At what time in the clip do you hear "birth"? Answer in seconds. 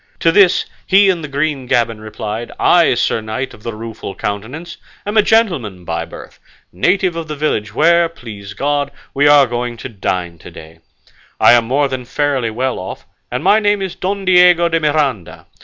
6.05-6.39